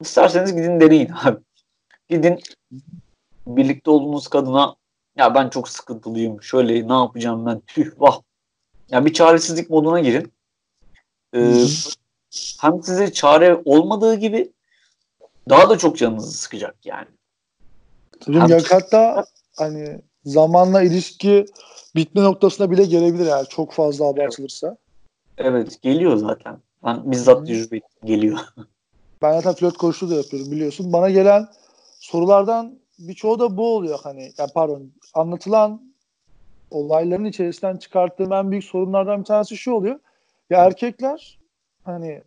İsterseniz 0.00 0.54
gidin 0.54 0.80
deneyin 0.80 1.10
abi. 1.24 1.38
Gidin 2.08 2.40
birlikte 3.46 3.90
olduğunuz 3.90 4.28
kadına 4.28 4.76
ya 5.16 5.34
ben 5.34 5.48
çok 5.48 5.68
sıkıntılıyım. 5.68 6.42
Şöyle 6.42 6.88
ne 6.88 6.92
yapacağım 6.92 7.46
ben? 7.46 7.60
Tüh 7.66 7.92
vah. 7.98 8.20
Ya 8.88 9.04
bir 9.04 9.12
çaresizlik 9.12 9.70
moduna 9.70 10.00
girin. 10.00 10.32
Ee, 11.34 11.64
hem 12.60 12.82
size 12.82 13.12
çare 13.12 13.62
olmadığı 13.64 14.14
gibi 14.14 14.52
daha 15.48 15.70
da 15.70 15.78
çok 15.78 15.98
canınızı 15.98 16.32
sıkacak 16.32 16.76
yani. 16.84 17.06
Tabii 18.20 18.38
hem... 18.38 18.60
hatta 18.70 19.24
hani 19.56 20.00
zamanla 20.24 20.82
ilişki 20.82 21.46
bitme 21.94 22.22
noktasına 22.22 22.70
bile 22.70 22.84
gelebilir 22.84 23.26
eğer 23.26 23.46
çok 23.48 23.72
fazla 23.72 24.04
abartılırsa. 24.04 24.76
Evet 25.38 25.82
geliyor 25.82 26.16
zaten. 26.16 26.58
Ben 26.84 27.10
bizzat 27.10 27.46
tecrübe 27.46 27.80
geliyor. 28.04 28.38
Ben 29.22 29.32
zaten 29.32 29.54
flört 29.54 29.76
koşulu 29.76 30.10
da 30.10 30.14
yapıyorum 30.14 30.50
biliyorsun. 30.50 30.92
Bana 30.92 31.10
gelen 31.10 31.48
sorulardan 32.06 32.78
birçoğu 32.98 33.38
da 33.38 33.56
bu 33.56 33.76
oluyor 33.76 33.98
hani 34.02 34.32
ya 34.38 34.46
pardon 34.54 34.92
anlatılan 35.14 35.80
olayların 36.70 37.24
içerisinden 37.24 37.76
çıkarttığım 37.76 38.32
en 38.32 38.50
büyük 38.50 38.64
sorunlardan 38.64 39.20
bir 39.20 39.24
tanesi 39.24 39.56
şu 39.56 39.72
oluyor. 39.72 39.98
Ya 40.50 40.64
erkekler 40.64 41.38
hani 41.84 42.22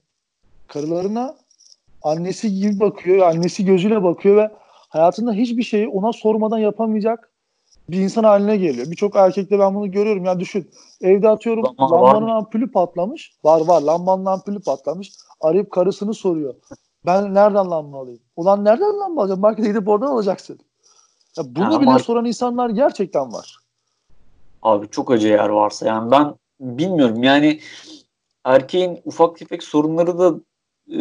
karılarına 0.68 1.36
annesi 2.02 2.56
gibi 2.56 2.80
bakıyor, 2.80 3.28
annesi 3.28 3.66
gözüyle 3.66 4.04
bakıyor 4.04 4.38
ve 4.38 4.52
hayatında 4.90 5.34
hiçbir 5.34 5.64
şeyi 5.64 5.88
ona 5.88 6.14
sormadan 6.14 6.58
yapamayacak 6.58 7.32
bir 7.90 8.00
insan 8.00 8.24
haline 8.24 8.58
geliyor. 8.58 8.92
Birçok 8.92 9.16
erkekte 9.16 9.60
ben 9.60 9.76
bunu 9.76 9.92
görüyorum. 9.92 10.26
Ya 10.26 10.40
düşün 10.40 10.70
evde 11.02 11.30
atıyorum 11.30 11.66
Zaman 11.78 11.92
lambanın 11.92 12.28
ampulü 12.28 12.72
patlamış. 12.72 13.34
Var 13.44 13.62
var 13.62 13.82
lambanın 13.82 14.26
ampulü 14.26 14.62
patlamış. 14.62 15.12
Arayıp 15.42 15.72
karısını 15.72 16.14
soruyor. 16.14 16.56
Ben 17.06 17.34
nereden 17.34 17.72
lamba 17.72 18.00
alayım? 18.00 18.20
Ulan 18.36 18.65
nereden 18.65 19.00
lamba 19.00 19.22
alacağım? 19.22 19.41
Markete 19.41 19.68
gidip 19.68 19.88
oradan 19.88 20.08
alacaksın. 20.08 20.60
Ya 21.38 21.56
bunu 21.56 21.63
yani 21.63 21.82
bile 21.82 21.89
mark- 21.89 22.01
soran 22.06 22.25
insanlar 22.25 22.70
gerçekten 22.70 23.34
var. 23.34 23.58
Abi 24.62 24.89
çok 24.89 25.12
acı 25.12 25.28
yer 25.28 25.50
varsa 25.50 25.88
yani 25.88 26.12
ben 26.12 26.36
bilmiyorum 26.60 27.24
yani 27.24 27.60
erkeğin 28.45 29.02
ufak 29.06 29.38
tefek 29.38 29.63
sorunları 29.63 30.19
da 30.19 30.34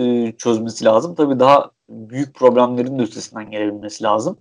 e, 0.01 0.33
çözmesi 0.33 0.85
lazım. 0.85 1.14
Tabii 1.14 1.38
daha 1.40 1.70
büyük 1.88 2.35
problemlerin 2.35 2.99
de 2.99 3.03
üstesinden 3.03 3.51
gelebilmesi 3.51 4.05
lazım. 4.05 4.38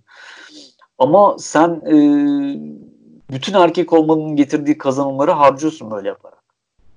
Ama 0.98 1.36
sen 1.38 1.70
e, 1.70 1.94
bütün 3.32 3.54
erkek 3.54 3.92
olmanın 3.92 4.36
getirdiği 4.36 4.78
kazanımları 4.78 5.30
harcıyorsun 5.30 5.90
böyle 5.90 6.08
yaparak. 6.08 6.44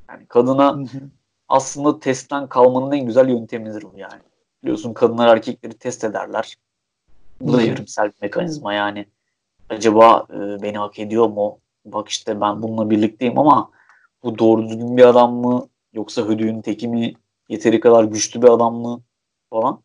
Yani 0.10 0.26
kadına 0.26 0.80
aslında 1.50 2.00
testten 2.00 2.48
kalmanın 2.48 2.92
en 2.92 3.06
güzel 3.06 3.30
yöntemidir 3.30 3.84
bu 3.84 3.92
yani. 3.98 4.22
Biliyorsun 4.64 4.94
kadınlar 4.94 5.28
erkekleri 5.28 5.74
test 5.74 6.04
ederler. 6.04 6.58
Bu 7.42 7.54
da 7.54 7.62
evrimsel 7.62 8.08
bir 8.08 8.22
mekanizma 8.22 8.74
yani. 8.74 9.06
Acaba 9.70 10.28
e, 10.30 10.62
beni 10.62 10.78
hak 10.78 11.00
ediyor 11.00 11.30
mu? 11.30 11.60
Bak 11.86 12.10
işte 12.10 12.42
ben 12.42 12.62
bununla 12.62 12.90
birlikteyim 12.90 13.40
ama 13.40 13.72
bu 14.24 14.40
doğru 14.40 14.70
düzgün 14.70 14.98
bir 14.98 15.06
adam 15.06 15.34
mı? 15.34 15.68
Yoksa 15.94 16.22
hödüğün 16.22 16.62
teki 16.62 16.88
mi? 16.88 17.14
Yeteri 17.50 17.80
kadar 17.80 18.04
güçlü 18.04 18.42
bir 18.42 18.50
adam 18.50 18.76
mı? 18.76 19.02
Falan. 19.50 19.82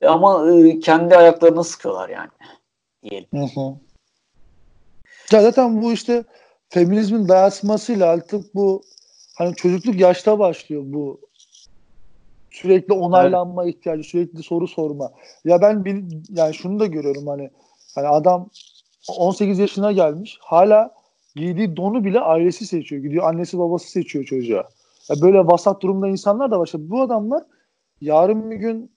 E 0.00 0.06
ama 0.06 0.50
e, 0.50 0.80
kendi 0.80 1.16
ayaklarına 1.16 1.64
sıkıyorlar 1.64 2.08
yani. 2.08 2.30
Diyelim. 3.02 3.28
Hı 3.32 3.60
hı. 3.60 3.76
Ya 5.32 5.42
zaten 5.42 5.82
bu 5.82 5.92
işte 5.92 6.24
feminizmin 6.68 7.28
dayatmasıyla 7.28 8.08
artık 8.10 8.54
bu 8.54 8.82
hani 9.34 9.54
çocukluk 9.54 10.00
yaşta 10.00 10.38
başlıyor 10.38 10.82
bu 10.86 11.20
sürekli 12.56 12.94
onaylanma 12.94 13.64
evet. 13.64 13.74
ihtiyacı, 13.74 14.02
sürekli 14.02 14.42
soru 14.42 14.68
sorma. 14.68 15.12
Ya 15.44 15.60
ben 15.60 15.84
bir, 15.84 16.04
yani 16.30 16.54
şunu 16.54 16.80
da 16.80 16.86
görüyorum 16.86 17.26
hani 17.26 17.50
hani 17.94 18.08
adam 18.08 18.50
18 19.08 19.58
yaşına 19.58 19.92
gelmiş 19.92 20.38
hala 20.40 20.94
giydiği 21.36 21.76
donu 21.76 22.04
bile 22.04 22.20
ailesi 22.20 22.66
seçiyor. 22.66 23.02
Gidiyor 23.02 23.28
annesi 23.28 23.58
babası 23.58 23.90
seçiyor 23.90 24.24
çocuğa. 24.24 24.64
Ya 25.08 25.16
böyle 25.22 25.46
vasat 25.46 25.82
durumda 25.82 26.08
insanlar 26.08 26.50
da 26.50 26.58
var. 26.60 26.66
İşte 26.66 26.90
bu 26.90 27.02
adamlar 27.02 27.42
yarın 28.00 28.50
bir 28.50 28.56
gün 28.56 28.90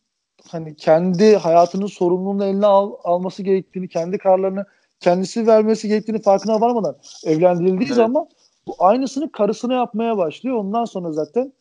hani 0.47 0.75
kendi 0.75 1.35
hayatının 1.35 1.87
sorumluluğunu 1.87 2.45
eline 2.45 2.65
al, 2.65 2.93
alması 3.03 3.43
gerektiğini, 3.43 3.87
kendi 3.87 4.17
kararlarını 4.17 4.65
kendisi 4.99 5.47
vermesi 5.47 5.87
gerektiğini 5.87 6.21
farkına 6.21 6.61
varmadan 6.61 6.97
evlendirildiği 7.25 7.87
evet. 7.87 7.95
zaman 7.95 8.27
bu 8.67 8.75
aynısını 8.79 9.31
karısına 9.31 9.73
yapmaya 9.73 10.17
başlıyor. 10.17 10.55
Ondan 10.55 10.85
sonra 10.85 11.11
zaten 11.11 11.53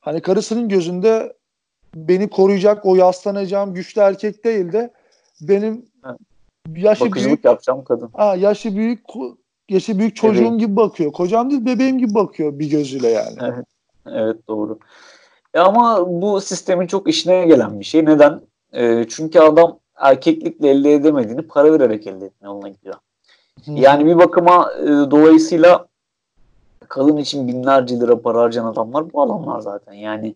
hani 0.00 0.22
karısının 0.22 0.68
gözünde 0.68 1.35
beni 1.96 2.30
koruyacak, 2.30 2.86
o 2.86 2.96
yaslanacağım 2.96 3.74
güçlü 3.74 4.00
erkek 4.00 4.44
değil 4.44 4.72
de 4.72 4.90
benim 5.40 5.86
yaşı 6.76 7.04
Bakıcılık 7.04 7.26
büyük 7.26 7.44
yapacağım 7.44 7.84
kadın. 7.84 8.10
Ha, 8.12 8.36
yaşı 8.36 8.76
büyük 8.76 9.00
yaşı 9.68 9.98
büyük 9.98 10.16
çocuğum 10.16 10.48
evet. 10.50 10.60
gibi 10.60 10.76
bakıyor. 10.76 11.12
Kocam 11.12 11.50
değil 11.50 11.66
bebeğim 11.66 11.98
gibi 11.98 12.14
bakıyor 12.14 12.58
bir 12.58 12.70
gözüyle 12.70 13.08
yani. 13.08 13.36
Evet, 13.42 13.66
evet 14.06 14.48
doğru. 14.48 14.78
Ya 15.54 15.64
ama 15.64 16.06
bu 16.22 16.40
sistemin 16.40 16.86
çok 16.86 17.08
işine 17.08 17.46
gelen 17.46 17.80
bir 17.80 17.84
şey. 17.84 18.04
Neden? 18.04 18.40
E, 18.72 19.06
çünkü 19.08 19.38
adam 19.38 19.78
erkeklikle 19.96 20.70
elde 20.70 20.94
edemediğini 20.94 21.42
para 21.42 21.72
vererek 21.72 22.06
elde 22.06 22.26
etme 22.26 22.48
yoluna 22.48 22.68
gidiyor. 22.68 22.94
Yani 23.66 24.06
bir 24.06 24.18
bakıma 24.18 24.72
e, 24.72 24.86
dolayısıyla 24.86 25.86
kadın 26.88 27.16
için 27.16 27.48
binlerce 27.48 28.00
lira 28.00 28.20
para 28.20 28.40
harcayan 28.40 28.66
adamlar 28.66 29.12
bu 29.12 29.22
adamlar 29.22 29.60
zaten. 29.60 29.92
Yani 29.92 30.34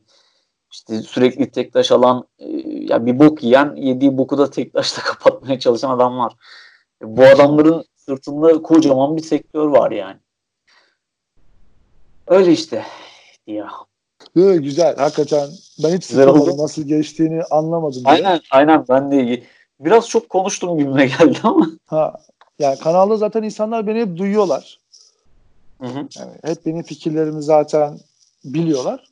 işte 0.72 1.02
sürekli 1.02 1.50
tek 1.50 1.72
taş 1.72 1.92
alan 1.92 2.24
e, 2.38 2.46
ya 2.66 3.06
bir 3.06 3.18
bok 3.18 3.42
yiyen 3.42 3.76
yediği 3.76 4.18
boku 4.18 4.38
da 4.38 4.50
tek 4.50 4.72
taşla 4.72 5.02
kapatmaya 5.04 5.60
çalışan 5.60 5.90
adamlar. 5.90 6.32
E, 7.02 7.16
bu 7.16 7.22
adamların 7.22 7.84
sırtında 7.96 8.62
kocaman 8.62 9.16
bir 9.16 9.22
sektör 9.22 9.66
var 9.66 9.90
yani. 9.90 10.18
Öyle 12.26 12.52
işte 12.52 12.84
ya. 13.46 13.70
Yo, 14.34 14.62
güzel. 14.62 14.96
Hakikaten 14.96 15.48
ben 15.82 15.96
hiç 15.96 16.04
sıkılmadım. 16.04 16.58
Nasıl 16.58 16.82
geçtiğini 16.82 17.42
anlamadım. 17.50 18.02
Aynen 18.04 18.32
diye. 18.32 18.40
aynen 18.50 18.84
ben 18.88 19.12
de 19.12 19.42
biraz 19.80 20.08
çok 20.08 20.28
konuştum 20.28 20.78
gibime 20.78 21.06
geldi 21.18 21.38
ama. 21.42 21.66
Ha, 21.86 22.16
yani 22.58 22.78
kanalda 22.78 23.16
zaten 23.16 23.42
insanlar 23.42 23.86
beni 23.86 24.00
hep 24.00 24.16
duyuyorlar. 24.16 24.78
Hı 25.80 25.86
hı. 25.86 26.08
Yani 26.18 26.32
hep 26.44 26.66
benim 26.66 26.82
fikirlerimi 26.82 27.42
zaten 27.42 27.98
biliyorlar. 28.44 29.09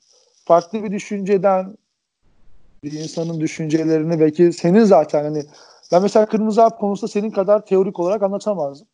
Farklı 0.49 0.85
bir 0.85 0.93
düşünceden 0.93 1.77
bir 2.85 2.93
insanın 2.93 3.41
düşüncelerini 3.41 4.21
belki 4.21 4.53
senin 4.53 4.85
zaten 4.85 5.25
hani 5.25 5.45
ben 5.93 6.03
mesela 6.03 6.27
Kırmızı 6.27 6.61
Harp 6.61 6.79
konusunda 6.79 7.13
senin 7.13 7.31
kadar 7.31 7.67
teorik 7.67 8.01
olarak 8.01 8.23
anlatamazdım. 8.23 8.89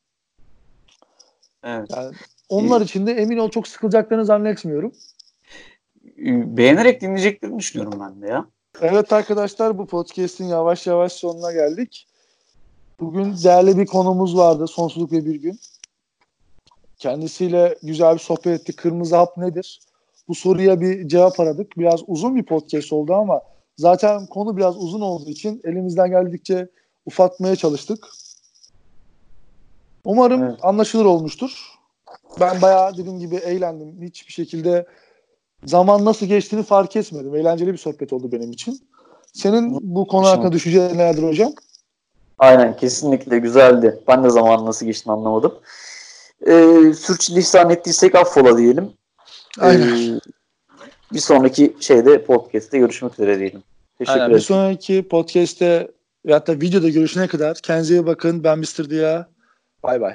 Evet. 1.65 1.91
Yani 1.97 2.15
onlar 2.49 2.81
için 2.81 3.07
de 3.07 3.13
emin 3.13 3.39
ol 3.39 3.51
çok 3.51 3.69
sıkılacaklarını 3.69 4.25
zannetmiyorum. 4.25 4.93
Beğenerek 6.57 7.01
dinleyeceklerini 7.01 7.59
düşünüyorum 7.59 8.01
ben 8.01 8.23
de 8.23 8.27
ya. 8.27 8.47
Evet 8.81 9.13
arkadaşlar 9.13 9.79
bu 9.79 9.87
podcast'in 9.87 10.45
yavaş 10.45 10.87
yavaş 10.87 11.13
sonuna 11.13 11.53
geldik. 11.53 12.07
Bugün 13.01 13.35
değerli 13.45 13.79
bir 13.79 13.87
konumuz 13.87 14.37
vardı. 14.37 14.67
Sonsuzluk 14.67 15.13
ve 15.13 15.25
bir 15.25 15.35
gün. 15.35 15.61
Kendisiyle 16.99 17.79
güzel 17.83 18.15
bir 18.15 18.21
sohbet 18.21 18.61
ettik. 18.61 18.77
Kırmızı 18.77 19.17
hap 19.17 19.37
nedir? 19.37 19.81
Bu 20.29 20.35
soruya 20.35 20.81
bir 20.81 21.09
cevap 21.09 21.41
aradık. 21.41 21.79
Biraz 21.79 22.01
uzun 22.07 22.37
bir 22.37 22.43
podcast 22.43 22.93
oldu 22.93 23.15
ama 23.15 23.41
zaten 23.77 24.27
konu 24.27 24.57
biraz 24.57 24.77
uzun 24.77 25.01
olduğu 25.01 25.31
için 25.31 25.61
elimizden 25.65 26.11
geldikçe 26.11 26.69
ufaltmaya 27.07 27.57
çalıştık. 27.57 28.09
Umarım 30.05 30.43
Evet. 30.43 30.59
anlaşılır 30.63 31.05
olmuştur. 31.05 31.51
Ben 32.41 32.63
bayağı 32.63 32.97
dediğim 32.97 33.19
gibi 33.19 33.37
eğlendim. 33.37 34.03
Hiçbir 34.03 34.33
şekilde 34.33 34.87
zaman 35.65 36.05
nasıl 36.05 36.27
geçtiğini 36.27 36.63
fark 36.63 36.97
etmedim. 36.97 37.35
Eğlenceli 37.35 37.73
bir 37.73 37.79
sohbet 37.79 38.13
oldu 38.13 38.33
benim 38.33 38.51
için. 38.53 38.81
Senin 39.33 39.79
bu 39.83 40.07
konu 40.07 40.27
hakkında 40.27 40.53
düşüncelerin 40.53 40.95
nelerdir 40.95 41.23
hocam? 41.23 41.53
Aynen 42.39 42.77
kesinlikle 42.77 43.39
güzeldi. 43.39 44.03
Ben 44.09 44.25
de 44.25 44.31
zaman 44.31 44.67
nasıl 44.67 44.87
geçtiğini 44.87 45.13
anlamadım. 45.13 45.55
Ee, 46.47 46.93
sürçülisan 46.99 47.71
ettiysek 47.71 48.15
affola 48.15 48.59
diyelim. 48.59 48.93
Aynen. 49.59 50.17
Ee, 50.17 50.21
bir 51.13 51.19
sonraki 51.19 51.77
şeyde 51.81 52.25
podcast'te 52.25 52.79
görüşmek 52.79 53.13
üzere 53.13 53.39
diyelim. 53.39 53.63
Teşekkür 53.99 54.13
Aynen. 54.13 54.29
Bir 54.29 54.35
ederim. 54.35 54.45
sonraki 54.45 55.09
podcast'te 55.09 55.89
ve 56.27 56.33
hatta 56.33 56.53
videoda 56.53 56.89
görüşene 56.89 57.27
kadar 57.27 57.59
kendinize 57.63 57.95
iyi 57.95 58.07
bakın. 58.07 58.45
Ben 58.45 58.59
Mr. 58.59 58.91
Dia. 58.91 59.29
Bay 59.83 60.01
bay. 60.01 60.13